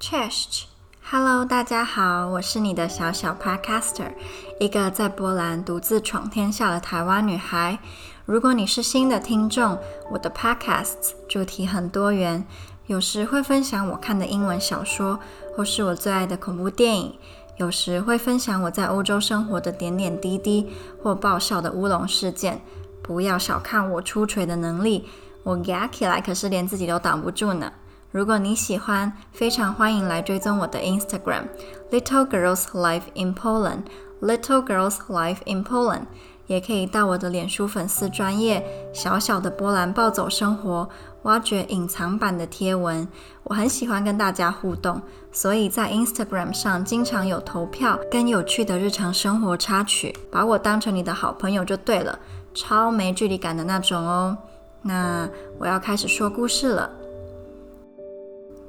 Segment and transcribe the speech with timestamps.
[0.00, 4.14] Chesh，Hello，大家好，我是你的小小 Podcaster，
[4.58, 7.78] 一个在波兰独自闯天下的台湾女孩。
[8.24, 9.78] 如果你是新的听众，
[10.10, 12.46] 我的 Podcasts 主题很多元，
[12.86, 15.20] 有时会分享我看的英文小说，
[15.54, 17.12] 或是我最爱的恐怖电影；
[17.58, 20.72] 有时会分享我在欧洲生活的点点滴滴
[21.02, 22.62] 或爆笑的乌龙事件。
[23.02, 25.06] 不要小看我出锤的能力。
[25.42, 27.70] 我夹起来可是连自己都挡不住呢。
[28.12, 31.44] 如果你喜欢，非常欢迎来追踪我的 Instagram
[31.92, 33.82] Little Girls Life in Poland
[34.20, 36.06] Little Girls Life in Poland，
[36.48, 40.88] 也可以到我的脸书粉丝专页小小的波兰暴走生活，
[41.22, 43.06] 挖掘隐藏版的贴文。
[43.44, 45.00] 我很喜欢跟大家互动，
[45.30, 52.18] 所以在 Instagram 上经常有投票跟有趣的日常生活插曲，把我当成你的好朋友就对了，
[52.52, 54.36] 超没距离感的那种哦。
[54.82, 55.28] 那
[55.60, 56.90] 我要开始说故事了。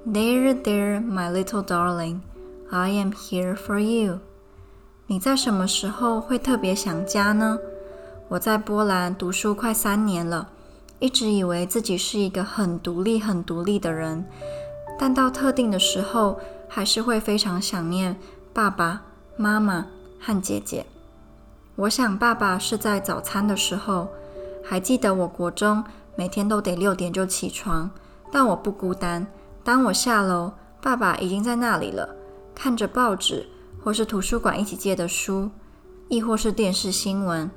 [0.04, 2.22] There, there, my little darling,
[2.72, 4.20] I am here for you。
[5.06, 7.60] 你在什么时候会特别想家呢？
[8.30, 10.50] 我在波兰读书快三年了，
[10.98, 14.26] 一直以为自己是一个很独立、很独立的人，
[14.98, 18.18] 但到特定的时候，还是会非常想念
[18.52, 19.04] 爸爸
[19.38, 19.86] 妈妈
[20.20, 20.88] 和姐姐。
[21.76, 24.08] 我想爸爸是在早餐的时候，
[24.64, 25.84] 还记得我国中。
[26.16, 27.90] 每天都得六点就起床，
[28.32, 29.26] 但我不孤单。
[29.64, 32.16] 当我下楼，爸爸已经在那里了，
[32.56, 33.48] 看着报纸，
[33.84, 35.52] 或是图书馆一起借的书，
[36.10, 37.50] 亦或是电视新闻。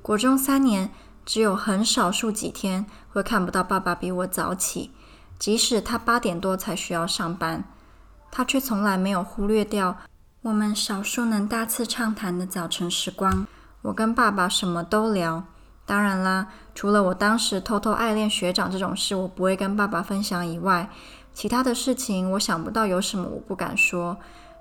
[0.00, 0.90] 国中三年，
[1.24, 4.90] 只有很少数几天会看不到爸爸比我早起，
[5.38, 7.64] 即使他八点多才需要上班，
[8.30, 9.98] 他却从来没有忽略掉
[10.42, 13.46] 我们少数能大肆畅谈的早晨时光。
[13.82, 15.44] 我跟爸爸什么都聊。
[15.84, 20.88] 当然啦，除了我当时偷偷爱恋学长这种事，我不会跟爸爸分享以外，
[21.34, 24.16] 其他的事情我想不到有什么我不敢说。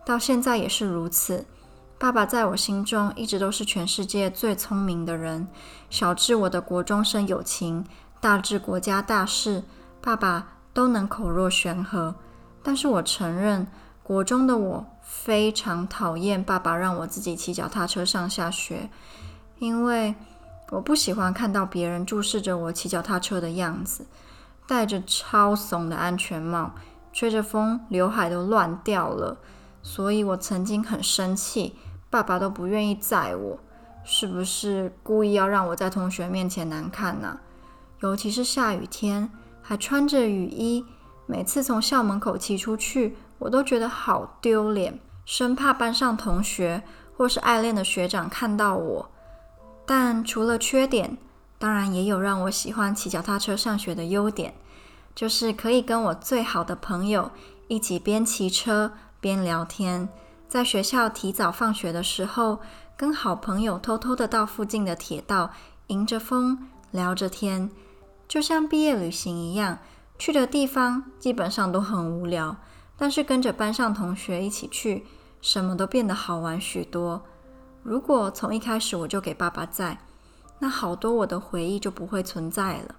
[0.05, 1.45] 到现在也是如此。
[2.00, 5.48] 爸爸在我心中一直都是全世界最聪明的人，
[5.89, 7.86] 小至我的国中生友情，
[8.20, 9.64] 大至国家大事，
[10.02, 12.15] 爸爸都能口若悬河。
[12.64, 13.67] 但是我承认，
[14.02, 18.89] 国中的我非常讨厌爸爸让我自己骑脚踏车上下学，
[19.59, 20.15] 因为。
[20.71, 24.05] 我不喜欢看到别人注视着我骑脚踏车的样子，
[24.67, 26.72] 戴着超怂的安全帽，
[27.11, 29.38] 吹着风，刘海都乱掉了。
[29.83, 31.76] 所以我曾经很生气，
[32.10, 33.60] 爸爸都不愿意载我，
[34.04, 37.39] 是不是故意要让我在同学面前难看呢？
[38.02, 39.30] 尤其是下雨天，
[39.61, 40.86] 还穿着雨衣，
[41.26, 46.83] 每次从校门口骑出去，我都觉得好丢脸，生怕班上同学
[47.17, 49.11] 或是爱恋的学长看到我。
[49.86, 51.17] 但除了缺点，
[51.61, 54.55] 当然也有让我喜欢骑脚踏车上学的优点，
[55.14, 57.30] 就是可以跟我最好的朋友
[57.67, 60.10] 一起边骑车边聊天。
[60.48, 62.61] 在学校提早放学的时候，
[62.98, 65.52] 跟好朋友偷偷的到附近的铁道，
[65.86, 67.70] 迎着风聊着天，
[68.27, 69.77] 就像毕业旅行一样。
[70.17, 72.58] 去的地方基本上都很无聊，
[72.98, 75.05] 但是跟着班上同学一起去，
[75.44, 77.21] 什么都变得好玩许多。
[77.83, 80.00] 如果从一开始我就给爸爸载，
[80.64, 82.95] 那好多我的回忆就不会存在了。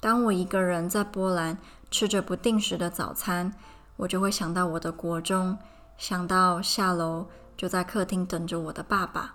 [0.00, 1.58] 当我一个人在波兰
[1.90, 3.52] 吃着不定时的早餐，
[3.96, 5.58] 我就会想到我的国中，
[5.98, 9.34] 想到下楼就在客厅等着我的爸爸。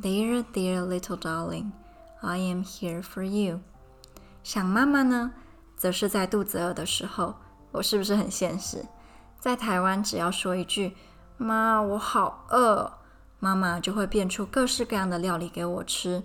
[0.00, 1.72] There, there, little darling,
[2.22, 3.60] I am here for you。
[4.42, 5.32] 想妈妈呢，
[5.76, 7.34] 则是在肚子饿的时候。
[7.72, 8.86] 我是不是很现实？
[9.38, 10.96] 在台湾，只要说一句
[11.36, 12.94] “妈，我好饿”。
[13.38, 16.22] 妈妈就会变出各式各样的料理给我吃，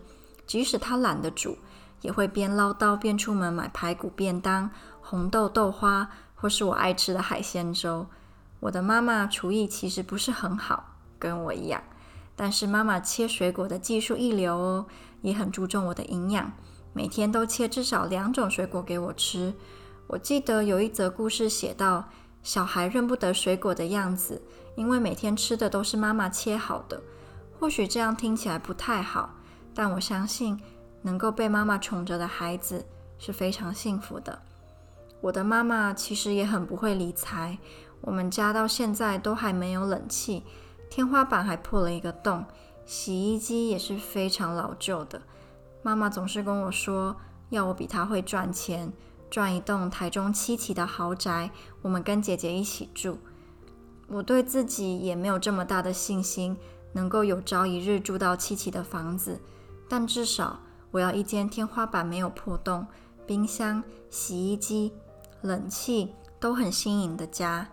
[0.47, 1.57] 即使她懒得煮，
[2.01, 4.71] 也会边唠叨边出门买排骨便当、
[5.01, 8.07] 红豆豆花，或是我爱吃的海鲜粥。
[8.61, 11.83] 我的妈妈厨艺其实不是很好，跟我一样，
[12.35, 14.85] 但是妈妈切水果的技术一流哦，
[15.21, 16.53] 也很注重我的营养，
[16.93, 19.53] 每天都切至少两种水果给我吃。
[20.07, 22.09] 我记得有一则故事写到，
[22.41, 24.41] 小孩认不得水果的样子。
[24.77, 27.01] 因为每天吃的都是妈妈切好的，
[27.59, 29.33] 或许这样听起来不太好，
[29.77, 30.59] 但我相信
[31.03, 32.83] 能够被妈妈宠着的孩子
[33.19, 34.41] 是非常幸福的。
[35.21, 37.59] 我的妈妈其实也很不会理财，
[38.01, 40.41] 我们家到现在都还没有冷气，
[40.89, 42.43] 天花板还破了一个洞，
[42.87, 45.21] 洗衣机也是非常老旧的。
[45.83, 47.15] 妈妈总是跟我说，
[47.51, 48.91] 要我比她会赚钱，
[49.29, 51.51] 赚一栋台中七期的豪宅，
[51.83, 53.19] 我们跟姐姐一起住。
[54.07, 56.57] 我对自己也没有这么大的信心，
[56.93, 59.39] 能够有朝一日住到七期的房子。
[59.87, 60.59] 但至少
[60.91, 62.85] 我要一间天花板没有破洞、
[63.25, 64.93] 冰箱、洗衣机、
[65.41, 67.67] 冷气都很新颖的家。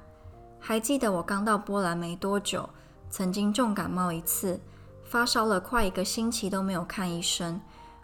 [0.58, 2.68] 还记得我刚到波兰没多久，
[3.10, 4.60] 曾经重感冒一次，
[5.04, 7.60] 发烧了快一个星期都没有看医生。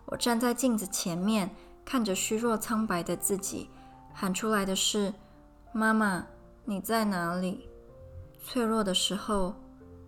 [0.07, 1.51] 我站在镜子前面，
[1.85, 3.71] 看着虚弱苍白的自己，
[4.13, 5.15] 喊出来的是
[5.73, 6.27] ：“妈妈，
[6.65, 7.69] 你在哪里？”
[8.45, 9.55] 脆弱的时候，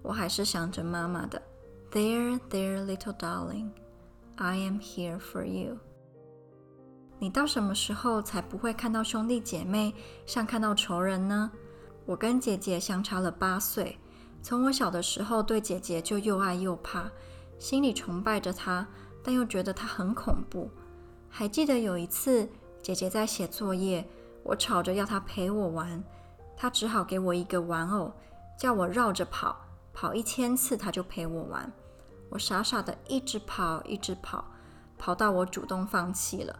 [0.02, 1.40] 我还是想着妈妈的。
[1.90, 3.70] There, there, little darling,
[4.42, 5.78] I am here for you.
[7.20, 9.94] 你到什么时候才不会看到兄弟姐妹
[10.26, 11.52] 像看到仇人呢？
[12.04, 13.96] 我跟姐姐相差了八岁，
[14.42, 17.08] 从我小的时候对姐姐就又爱又怕，
[17.56, 18.84] 心里崇拜着她，
[19.22, 20.68] 但又觉得她很恐怖。
[21.28, 22.48] 还记得有一次，
[22.82, 24.04] 姐姐在写作业，
[24.42, 26.02] 我吵着要她陪我玩，
[26.56, 28.12] 她只好给我一个玩偶，
[28.58, 29.54] 叫我绕着跑，
[29.92, 31.72] 跑一千次她就陪我玩。
[32.32, 34.42] 我傻傻的一直跑，一直跑，
[34.96, 36.58] 跑到我主动放弃了。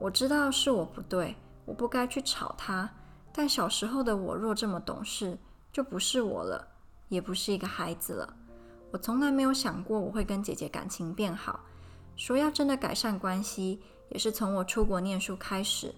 [0.00, 1.36] 我知道是我不对，
[1.66, 2.88] 我不该去吵她。
[3.30, 5.38] 但小时候的我若这么懂事，
[5.70, 6.66] 就不是我了，
[7.10, 8.34] 也不是一个孩子了。
[8.90, 11.60] 我从来没有想过我会跟姐姐感情变好。
[12.16, 15.94] 说要真的改善关系，也是从我出国念书开始。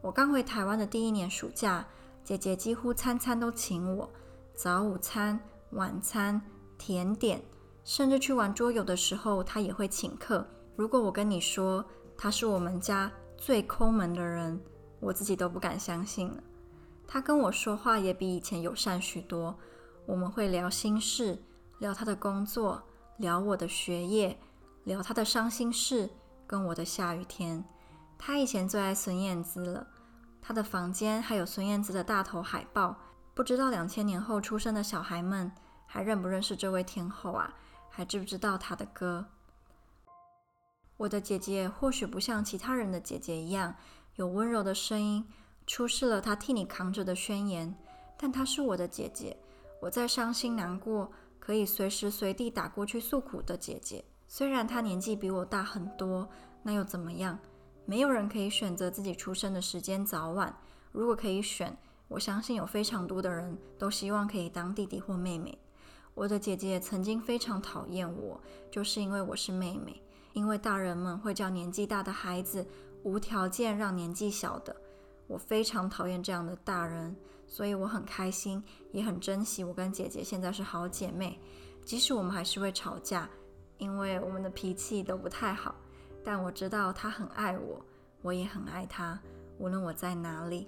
[0.00, 1.86] 我刚回台湾的第一年暑假，
[2.24, 4.10] 姐姐几乎餐餐都请我，
[4.56, 5.38] 早午餐、
[5.70, 6.42] 晚餐、
[6.76, 7.40] 甜点，
[7.86, 10.44] 甚至去玩桌游的时候，他也会请客。
[10.74, 11.82] 如果我跟你说
[12.18, 14.60] 他是我们家最抠门的人，
[14.98, 16.42] 我自己都不敢相信了。
[17.06, 19.56] 他跟我说话也比以前友善许多。
[20.04, 21.38] 我们会聊心事，
[21.78, 22.82] 聊他的工作，
[23.18, 24.36] 聊我的学业，
[24.82, 26.10] 聊他的伤心事，
[26.44, 27.64] 跟我的下雨天。
[28.18, 29.86] 他以前最爱孙燕姿了，
[30.42, 32.96] 他的房间还有孙燕姿的大头海报。
[33.32, 35.52] 不知道两千年后出生的小孩们
[35.86, 37.54] 还认不认识这位天后啊？
[37.96, 39.24] 还知不知道他的歌？
[40.98, 43.74] 我的姐姐或许不像其他人的姐姐一样
[44.16, 45.26] 有温柔的声音，
[45.66, 47.74] 出示了她替你扛着的宣言，
[48.18, 49.34] 但她是我的姐姐。
[49.80, 54.04] 我在伤心难过，可以随时随地打过去诉苦的姐姐。
[54.28, 56.28] 虽然她年纪比我大很多，
[56.62, 57.38] 那又怎么样？
[57.86, 60.54] 没有人可以选择自己出生的时间早晚。
[60.92, 61.74] 如果可以选，
[62.08, 65.58] 我相信有非常多的人都希望可以当弟弟或妹妹。
[66.16, 68.40] 我的姐姐曾经非常讨厌我，
[68.70, 70.02] 就是因为我是妹妹。
[70.32, 72.66] 因为大人们会叫年纪大的孩子
[73.02, 74.74] 无条件让年纪小的，
[75.26, 77.14] 我非常讨厌这样的大人，
[77.46, 81.38] 所以我很开心，也很珍惜我跟姐姐现在是好姐妹，
[81.84, 83.28] 即使我们还是会吵架，
[83.76, 85.74] 因为我们的脾气都不太好，
[86.24, 87.84] 但我知道她很爱我，
[88.22, 89.18] 我也很爱她，
[89.58, 90.66] 无论我在哪里。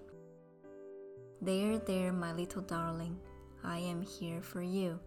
[1.43, 3.15] There, there, my little darling,
[3.63, 4.99] I am here for you.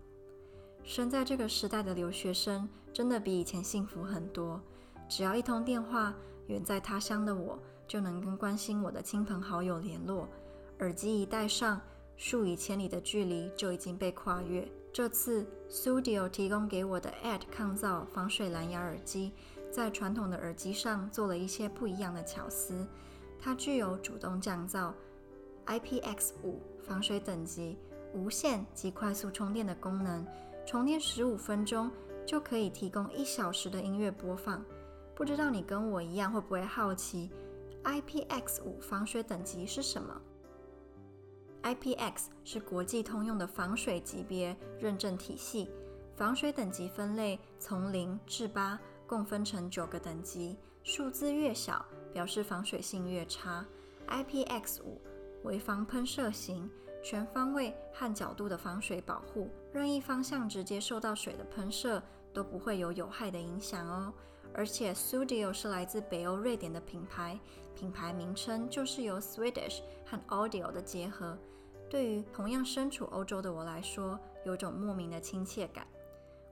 [0.84, 4.62] 生在这个时代的留学生真的比以前幸福很多。
[5.08, 6.14] 只要一通电话，
[6.48, 10.28] 远在他乡的我就能跟关心我的亲朋好友联络。
[10.80, 11.80] 耳机一戴上，
[12.18, 14.68] 数以千里的距离就已经被跨越。
[14.92, 19.32] 这次 Studio 提供给我的 AD 抗噪防水蓝牙耳机，
[19.72, 22.86] 在传统的耳机上做了一些不一样的巧思。
[23.40, 24.92] 它具有主动降噪、
[25.66, 27.78] IPX5 防水等级、
[28.14, 30.26] 无线及快速充电的功能。
[30.66, 31.92] 充电十五分钟
[32.26, 34.64] 就可以提供一小时的音乐播放。
[35.16, 37.30] 不知道你跟我一样会不会好奇
[37.84, 40.22] ，IPX5 防水等级是什么
[41.64, 45.70] ？IPX 是国际通用的防水级别认证体系，
[46.16, 53.66] 防水等级分类从零至八，共分成九个等级，数字越小，表示防水性越差。
[54.08, 54.84] IPX5
[55.44, 56.70] 为防喷射型。
[57.04, 62.02] 全方位和角度的防水保护，任意方向直接受到水的喷射
[62.34, 64.14] 都不会有有害的影响哦。
[64.54, 67.40] 而且 Studio 是来自北欧瑞典的品牌，
[67.74, 71.38] 品牌名称就是由 Swedish 和 Audio 的结合。
[71.90, 75.88] 对于同样身处欧洲的我来说，有种莫名的亲切感。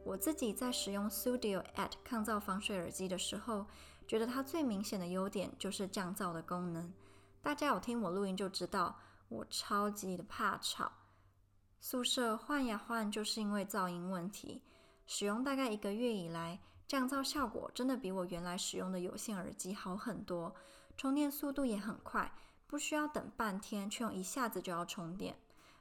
[0.06, 3.66] 我自己在使用 Studio At 抗噪防水耳机的时候，
[4.08, 6.94] 觉得它最明显的优点就是降噪的功能。
[7.42, 8.98] 大家有听我录音就知道。
[9.28, 10.92] 我超级的怕吵，
[11.82, 14.62] 宿舍换呀换，就是因为噪音问题。
[15.08, 20.54] 使用大概一个月以来，降噪效果真的比我原来使用的有线耳机好很多，
[20.98, 22.32] 充电速度也很快，
[22.68, 25.36] 不需要等半天，却用一下子就要充电。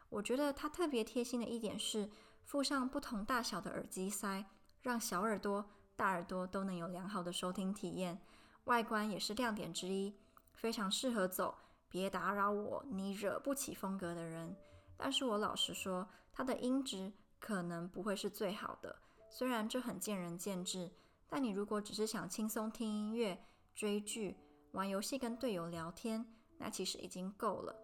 [0.08, 2.08] 我觉得它特别贴心的一点是，
[2.44, 4.46] 附上不同大小的耳机塞，
[4.80, 8.18] 让小耳朵、大耳朵都能有良好的收听体验。
[8.64, 10.14] 外观也是亮点之一，
[10.54, 11.54] 非常适合走。
[11.90, 14.56] 别打扰我，你惹不起风格的人。
[14.98, 18.94] 但是我老实说，它的音质可能不会是最好的。
[19.30, 20.90] 虽然这很见仁见智，
[21.28, 23.38] 但你如果只是想轻松听音乐、
[23.74, 24.36] 追剧、
[24.72, 26.26] 玩游戏、跟队友聊天，
[26.58, 27.74] 那其实已经够了。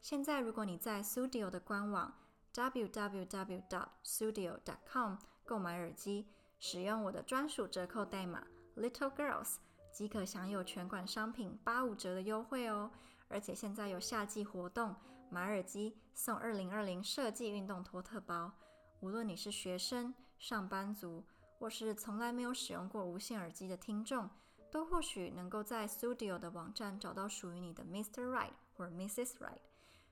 [0.00, 2.12] 现在如果你在 Studio 的官网
[2.52, 5.14] www.studio.com
[5.44, 6.26] 购买耳机，
[6.58, 9.56] 使用我的专属折扣代码 Little Girls，
[9.92, 12.90] 即可享有全款商品八五折的优惠哦。
[13.28, 14.94] 而且现在有夏季活动，
[15.34, 18.52] 买耳机送二零二零设计运动托特包。
[19.00, 21.24] 无论你是学生、上班族，
[21.58, 24.30] 或是从来没有使用过无线耳机的听众，
[24.70, 28.30] 都或许能够在 Studio 的网站找到属于你的 Mr.
[28.30, 29.32] Right 或 Mrs.
[29.40, 29.58] Right。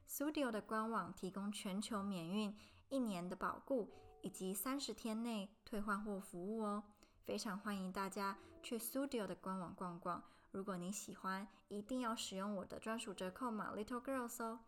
[0.08, 6.82] Studio 的官网提供全球免运、一年的保固以及三十天内退换货服务哦。
[7.22, 10.20] 非常欢迎大家去 Studio 的官网逛逛。
[10.50, 14.58] 如果你喜欢，一定要使用我的专属折扣码 Little Girls 哦。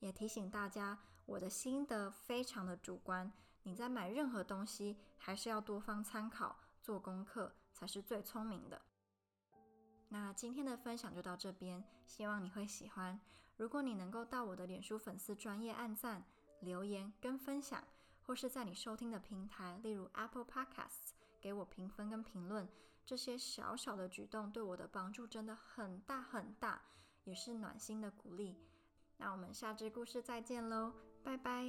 [0.00, 8.82] 也提醒大家，我的心得非常的主观，你在买任何东西还是要多方参考，做功课才是最聪明的。
[10.08, 13.20] 那今天的分享就到这边，希望你会喜欢。
[13.56, 16.24] 如果你能够到我的脸书粉丝专页按赞、
[16.60, 17.84] 留言跟分享，
[18.22, 22.66] 或是在你收听的平台，例如 Apple Podcasts，给我评分跟评论，
[23.04, 26.80] 这些小小的举动对我的帮助真的很大很大，
[27.24, 28.56] 也是暖心的鼓励。
[29.20, 31.62] 那我们下支故事再见喽，拜拜。